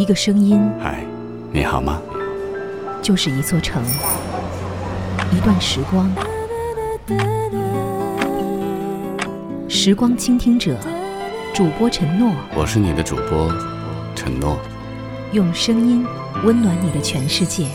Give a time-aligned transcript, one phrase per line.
[0.00, 1.04] 一个声音，嗨，
[1.52, 2.00] 你好吗？
[3.02, 3.82] 就是一座城，
[5.30, 6.10] 一段时光。
[9.68, 10.74] 时光倾听者，
[11.52, 13.52] 主播陈诺，我是你的主播
[14.14, 14.56] 陈诺，
[15.34, 16.02] 用声音
[16.46, 17.66] 温暖你的全世界。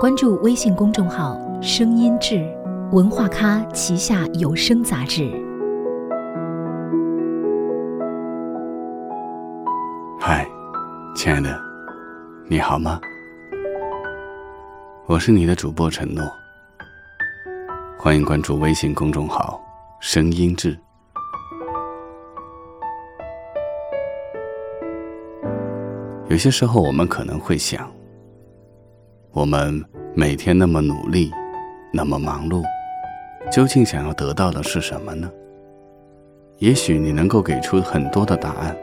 [0.00, 2.48] 关注微信公众号“声音志”，
[2.94, 5.49] 文化咖旗下有声杂志。
[11.22, 11.60] 亲爱的，
[12.46, 12.98] 你好吗？
[15.04, 16.24] 我是你的主播陈诺，
[17.98, 19.62] 欢迎关注微信公众号
[20.00, 20.74] “声音志”。
[26.30, 27.86] 有些时候，我们可能会想，
[29.32, 29.84] 我们
[30.14, 31.30] 每天那么努力，
[31.92, 32.64] 那么忙碌，
[33.52, 35.30] 究竟想要得到的是什么呢？
[36.60, 38.74] 也许你能够给出很多的答案，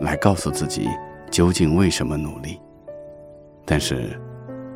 [0.00, 0.88] 来告诉自己
[1.30, 2.60] 究竟为什么努力。
[3.64, 4.20] 但是，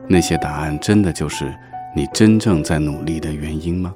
[0.09, 1.55] 那些答案真的就是
[1.95, 3.95] 你真正在努力的原因吗？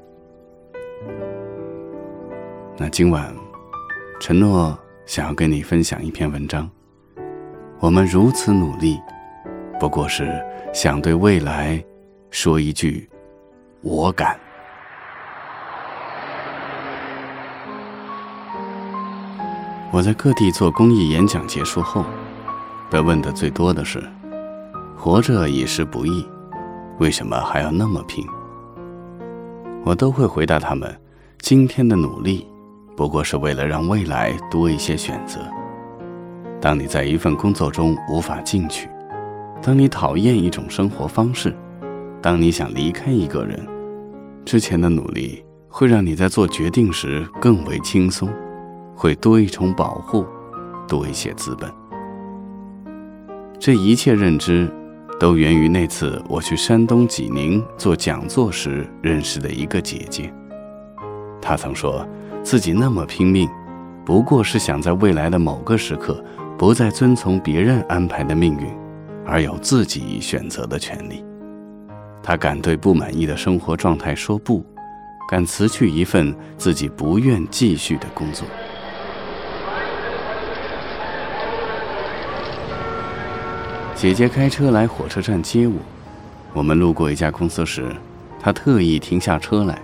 [2.76, 3.34] 那今晚，
[4.20, 6.70] 承诺想要跟你分享一篇文章。
[7.80, 9.00] 我们如此努力，
[9.78, 11.84] 不过是想对未来
[12.30, 13.08] 说一句
[13.82, 14.38] “我敢”。
[19.92, 22.04] 我在各地做公益演讲结束后，
[22.94, 24.00] 被问的最多的是
[24.96, 26.24] ：“活着已是不易，
[27.00, 28.24] 为什么还要那么拼？”
[29.84, 30.96] 我都会回答他们
[31.42, 32.46] ：“今天的努力，
[32.96, 35.40] 不过是为了让未来多一些选择。”
[36.62, 38.88] 当你在一份工作中无法进取，
[39.60, 41.52] 当你讨厌一种生活方式，
[42.22, 43.58] 当你想离开一个人，
[44.44, 48.32] 之前的努力会让你在做决定时更为轻松，
[48.94, 50.24] 会多一重保护，
[50.86, 51.68] 多一些资本。
[53.64, 54.70] 这一切认知，
[55.18, 60.30] 都源于那次我去山东济宁做讲座时认识的一个姐姐。
[61.40, 62.06] 她曾说
[62.42, 63.48] 自己那么拼命，
[64.04, 66.22] 不过是想在未来的某个时刻。
[66.58, 68.66] 不再遵从别人安排的命运，
[69.24, 71.24] 而有自己选择的权利。
[72.22, 74.62] 他敢对不满意的生活状态说不，
[75.30, 78.46] 敢辞去一份自己不愿继续的工作。
[84.04, 85.72] 姐姐开车来火车站接我，
[86.52, 87.90] 我们路过一家公司时，
[88.38, 89.78] 她特意停下车来，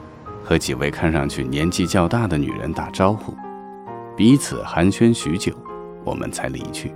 [0.45, 3.33] 和几位看上去年纪较大的女人打招呼，
[4.15, 5.55] 彼此寒暄许久。
[6.05, 6.93] 我们才离去。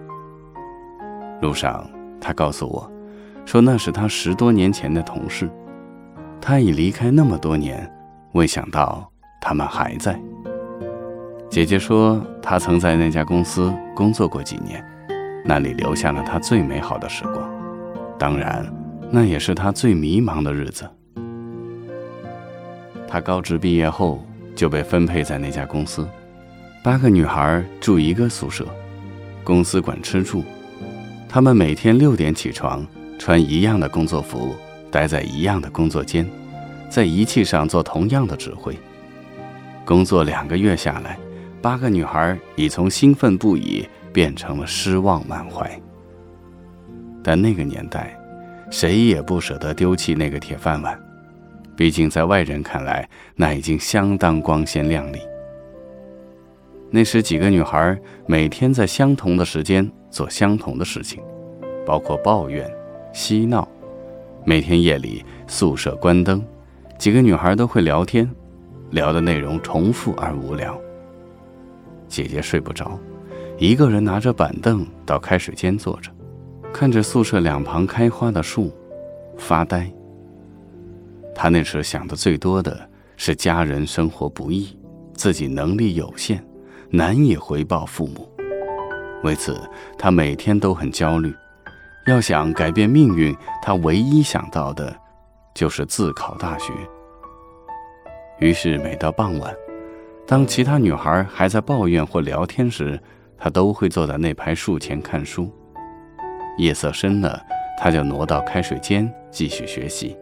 [1.40, 1.88] 路上，
[2.20, 2.92] 他告诉我，
[3.46, 5.48] 说那是他十多年前的同事。
[6.42, 7.90] 他已离开那么多年，
[8.32, 9.10] 未想到
[9.40, 10.20] 他们还在。
[11.48, 14.84] 姐姐说，他曾在那家公司工作过几年，
[15.44, 17.48] 那里留下了他最美好的时光。
[18.18, 18.66] 当然，
[19.10, 20.88] 那也是他最迷茫的日子。
[23.06, 24.24] 他高职毕业后
[24.56, 26.08] 就被分配在那家公司，
[26.82, 28.66] 八个女孩住一个宿舍。
[29.44, 30.42] 公司管吃住，
[31.28, 32.84] 他们每天六点起床，
[33.18, 34.56] 穿一样的工作服，
[34.90, 36.26] 待在一样的工作间，
[36.88, 38.74] 在仪器上做同样的指挥。
[39.84, 41.18] 工作两个月下来，
[41.60, 45.68] 八个女孩已从兴奋不已变成了失望满怀。
[47.22, 48.16] 但那个年代，
[48.70, 50.98] 谁也不舍得丢弃那个铁饭碗，
[51.76, 55.18] 毕竟在外人看来，那已经相当光鲜亮丽。
[56.90, 61.20] 那时，几个女孩每天在相同的时间做相同的事情，
[61.84, 62.70] 包括抱怨、
[63.12, 63.68] 嬉闹。
[64.44, 66.44] 每天夜里宿舍关灯，
[66.98, 68.30] 几个女孩都会聊天，
[68.90, 70.78] 聊的内容重复而无聊。
[72.06, 72.96] 姐姐睡不着，
[73.56, 76.10] 一个人拿着板凳到开水间坐着，
[76.72, 78.72] 看着宿舍两旁开花的树，
[79.38, 79.88] 发呆。
[81.34, 84.76] 他那时想的最多的是家人生活不易，
[85.14, 86.44] 自己能力有限。
[86.90, 88.28] 难以回报父母，
[89.24, 89.60] 为此
[89.98, 91.34] 他每天都很焦虑。
[92.06, 94.96] 要想改变命运，他唯一想到的，
[95.54, 96.72] 就是自考大学。
[98.38, 99.52] 于是每到傍晚，
[100.24, 103.00] 当其他女孩还在抱怨或聊天时，
[103.44, 105.50] 他都会坐在那排树前看书。
[106.56, 107.38] 夜色深了，
[107.76, 110.16] 他就挪到开水间继续学习。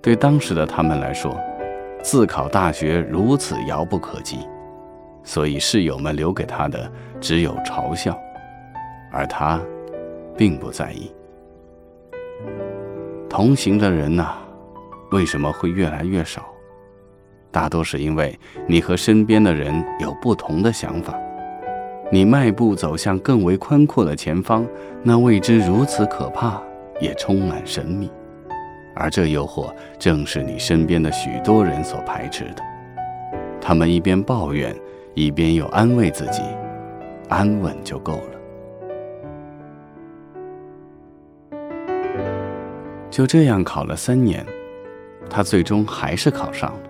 [0.00, 1.36] 对当时的他们来说，
[2.00, 4.38] 自考大学如此遥不可及。
[5.24, 6.88] 所以室友们留给他的
[7.20, 8.16] 只有嘲笑，
[9.10, 9.60] 而他
[10.36, 11.10] 并不在意。
[13.28, 14.36] 同行的人呐，
[15.10, 16.46] 为什么会越来越少？
[17.50, 18.38] 大多是因为
[18.68, 21.18] 你和身边的人有不同的想法。
[22.12, 24.66] 你迈步走向更为宽阔的前方，
[25.02, 26.60] 那未知如此可怕，
[27.00, 28.10] 也充满神秘。
[28.96, 32.62] 而这诱惑正是你身边的许多人所排斥的。
[33.60, 34.76] 他们一边抱怨，
[35.14, 36.42] 一边又安慰自己
[37.30, 38.22] ：“安稳就够了。”
[43.08, 44.44] 就这样考了三年，
[45.30, 46.89] 他最终还是考上了。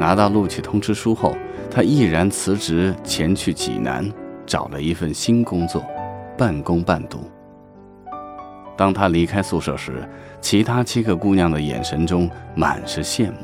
[0.00, 1.36] 拿到录取通知书后，
[1.68, 4.08] 他毅然辞职，前去济南
[4.46, 5.84] 找了一份新工作，
[6.36, 7.28] 半工半读。
[8.76, 10.08] 当他离开宿舍时，
[10.40, 13.38] 其他七个姑娘的眼神中满是羡慕。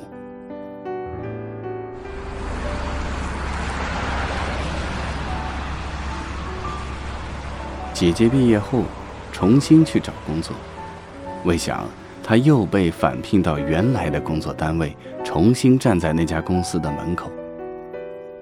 [7.93, 8.85] 姐姐毕业后，
[9.33, 10.55] 重新去找工作。
[11.45, 11.85] 未想，
[12.27, 17.31] 他又被返聘到原来的工作单位，重新站在那家公司的门口。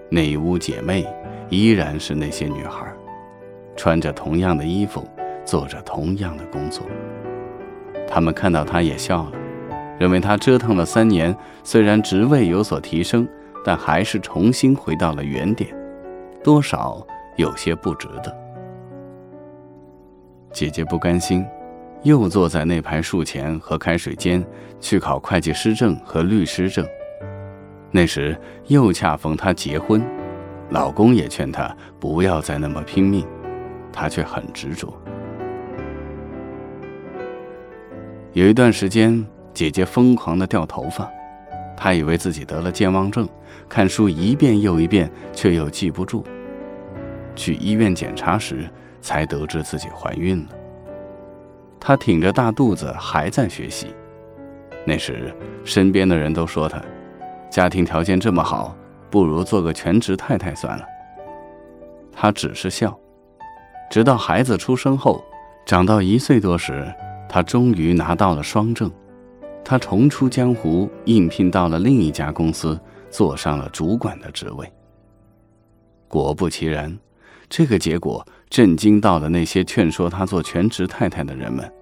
[0.08, 1.04] 那一屋姐妹
[1.48, 2.86] 依然是那些女孩，
[3.74, 5.04] 穿着同样的衣服，
[5.44, 6.86] 做着同样的工作。
[8.06, 9.32] 他们看到他也笑了，
[9.98, 13.26] 认为他折腾了三年，虽然职位有所提升，
[13.64, 15.74] 但还是重新回到了原点，
[16.44, 18.32] 多少有些不值得。
[20.52, 21.44] 姐姐不甘心。
[22.02, 24.44] 又坐在那排树前和开水间
[24.80, 26.86] 去考会计师证和律师证。
[27.90, 30.02] 那时又恰逢她结婚，
[30.70, 33.26] 老公也劝她不要再那么拼命，
[33.92, 34.92] 她却很执着。
[38.32, 41.08] 有一段时间，姐姐疯狂的掉头发，
[41.76, 43.28] 她以为自己得了健忘症，
[43.68, 46.24] 看书一遍又一遍，却又记不住。
[47.36, 48.68] 去医院检查时，
[49.00, 50.48] 才得知自己怀孕了。
[51.84, 53.92] 她挺着大肚子还在学习，
[54.86, 55.34] 那时
[55.64, 56.80] 身边的人都说她，
[57.50, 58.72] 家庭条件这么好，
[59.10, 60.86] 不如做个全职太太算了。
[62.12, 62.96] 她只是笑，
[63.90, 65.24] 直到孩子出生后，
[65.66, 66.86] 长到一岁多时，
[67.28, 68.88] 她终于拿到了双证，
[69.64, 72.78] 她重出江湖，应聘到了另一家公司，
[73.10, 74.72] 坐上了主管的职位。
[76.06, 76.96] 果不其然。
[77.48, 81.72] 这个结果震惊到了那些劝说她做全职太太的人们，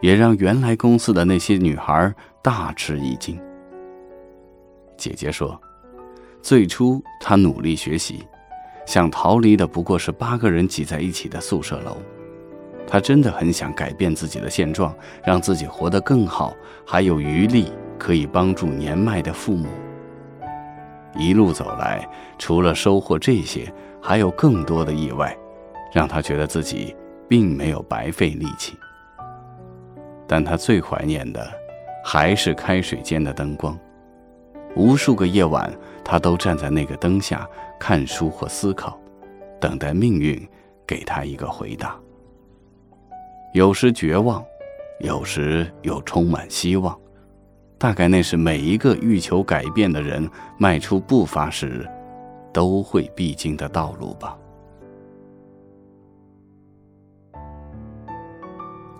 [0.00, 2.12] 也让原来公司的那些女孩
[2.42, 3.40] 大吃一惊。
[4.96, 5.56] 姐姐说
[6.42, 8.26] ：“最初她努力学习，
[8.84, 11.96] 想逃离的不过是八个人挤在一起的宿舍楼。
[12.88, 14.92] 她真的很想改变自己的现状，
[15.24, 16.52] 让自己活得更好，
[16.84, 19.68] 还有余力可以帮助年迈的父母。
[21.16, 22.04] 一路走来，
[22.36, 23.72] 除了收获这些。”
[24.02, 25.36] 还有更多的意外，
[25.92, 26.94] 让他觉得自己
[27.28, 28.76] 并没有白费力气。
[30.26, 31.46] 但他最怀念的，
[32.04, 33.78] 还是开水间的灯光。
[34.74, 35.72] 无数个夜晚，
[36.04, 37.48] 他都站在那个灯下
[37.78, 38.98] 看书或思考，
[39.60, 40.40] 等待命运
[40.86, 41.96] 给他一个回答。
[43.54, 44.44] 有时绝望，
[45.00, 46.98] 有时又充满希望。
[47.78, 50.28] 大概那是每一个欲求改变的人
[50.58, 51.88] 迈出步伐时。
[52.56, 54.34] 都会必经的道路吧。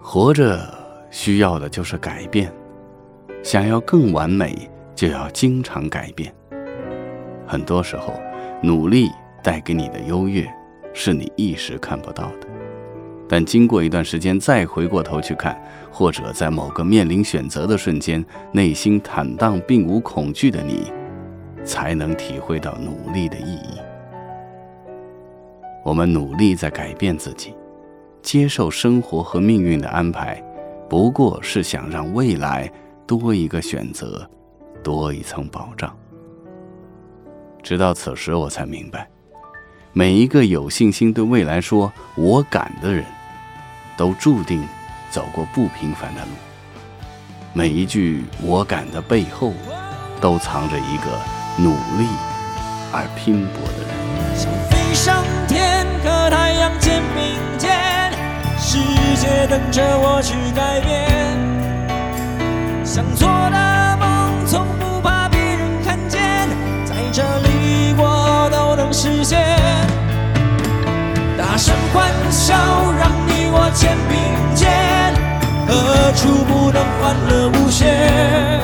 [0.08, 0.61] 活着
[1.11, 2.49] 需要的就是改变，
[3.43, 4.56] 想要更完美，
[4.94, 6.32] 就要经常改变。
[7.44, 8.15] 很多时候，
[8.63, 9.10] 努力
[9.43, 10.48] 带给你的优越，
[10.94, 12.46] 是你一时看不到的，
[13.29, 15.60] 但经过一段时间再回过头去看，
[15.91, 20.84] 或者在某个面临选择的瞬间，内心坦荡并无恐惧的你。
[21.65, 23.81] 才能体会到努力的意义。
[25.82, 27.56] 我们努力在改变自己，
[28.26, 30.42] 接受生活和命运的安排，
[30.88, 32.68] 不过是想让未来
[33.06, 34.28] 多一个选择，
[34.82, 35.96] 多一层保障。
[37.62, 39.08] 直到此时，我才明白，
[39.92, 43.04] 每一个有信心对未来说“我敢”的人，
[43.96, 44.66] 都注定
[45.08, 46.30] 走过不平凡的路。
[47.52, 49.52] 每一句“我敢”的背后，
[50.20, 51.04] 都藏着一个。
[51.58, 52.06] 努力
[52.92, 53.90] 而拼搏的人，
[59.26, 61.10] 世界等着我去改变。
[62.84, 66.48] 想做的梦，从不怕别人看见，
[66.84, 69.40] 在这里我都能实现。
[71.36, 72.54] 大声欢笑，
[72.96, 74.16] 让你我肩并
[74.54, 74.70] 肩，
[75.66, 78.60] 何处不能欢乐无限？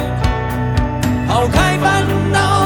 [1.27, 2.62] 抛开烦恼。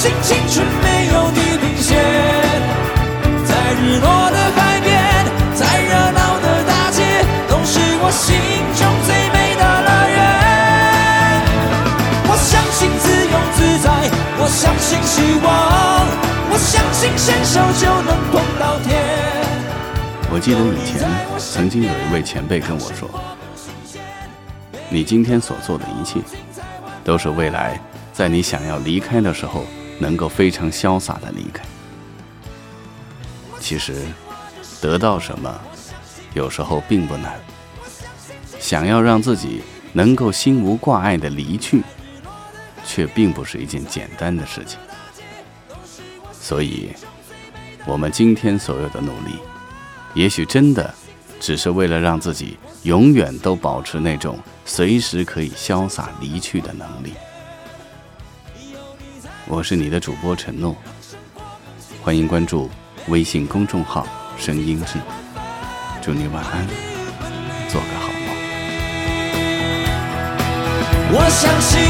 [0.00, 1.92] 相信青春没有地平线，
[3.44, 4.88] 在日落的海边，
[5.54, 7.04] 在热闹的大街，
[7.46, 8.32] 都是我心
[8.80, 10.18] 中最美的乐园。
[12.30, 15.46] 我相信自由自在，我相信希望，
[16.48, 18.96] 我相信伸手就能碰到天。
[20.32, 21.06] 我记得以前
[21.38, 23.06] 曾经有一位前辈跟我说，
[24.88, 26.20] 你今天所做的一切，
[27.04, 27.78] 都是未来，
[28.14, 29.66] 在你想要离开的时候。
[30.00, 31.62] 能够非常潇洒的离开。”
[33.60, 33.94] 其实，
[34.80, 35.60] 得到什么，
[36.34, 37.38] 有时候并不难。
[38.58, 41.82] 想要让自己能够心无挂碍的离去，
[42.84, 44.78] 却并不是一件简单的事情。
[46.32, 46.90] 所以，
[47.86, 49.38] 我们今天所有的努力，
[50.14, 50.92] 也许真的
[51.38, 57.12] 只是为了让自己永远都保持那种随时可以潇洒离去的能力。
[59.52, 60.76] 我是你的主播陈诺，
[62.00, 62.70] 欢迎关注
[63.08, 64.06] 微信公众号
[64.38, 64.96] “声音志”，
[66.00, 66.64] 祝你晚安，
[67.68, 68.36] 做个好梦。
[71.12, 71.80] 我相信，